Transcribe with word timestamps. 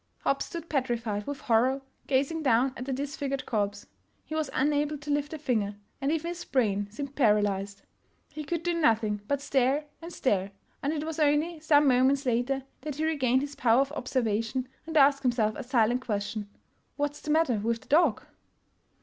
Hopp 0.21 0.41
stood 0.41 0.67
petrified 0.67 1.27
with 1.27 1.41
horror, 1.41 1.79
gazing 2.07 2.41
down 2.41 2.73
at 2.75 2.85
the 2.85 2.91
disfigured 2.91 3.45
corpse. 3.45 3.85
He 4.25 4.33
was 4.33 4.49
unable 4.51 4.97
to 4.97 5.11
lift 5.11 5.31
a 5.31 5.37
finger, 5.37 5.75
and 6.01 6.11
even 6.11 6.29
his 6.29 6.43
brain 6.43 6.89
seemed 6.89 7.15
paralyzed; 7.15 7.83
he 8.31 8.43
could 8.43 8.63
do 8.63 8.73
nothing 8.73 9.21
but 9.27 9.43
stare 9.43 9.85
and 10.01 10.11
stare, 10.11 10.53
and 10.81 10.91
it 10.91 11.03
was 11.03 11.19
only 11.19 11.59
some 11.59 11.87
moments 11.87 12.25
later 12.25 12.63
that 12.81 12.95
he 12.95 13.05
regained 13.05 13.41
his 13.41 13.53
power 13.53 13.81
of 13.81 13.91
observation 13.91 14.67
and 14.87 14.97
asked 14.97 15.21
himself 15.21 15.53
a 15.55 15.61
silent 15.61 16.01
question—" 16.03 16.49
What's 16.97 17.21
the 17.21 17.29
matter 17.29 17.59
with 17.59 17.81
the 17.81 17.87
dog? 17.87 18.23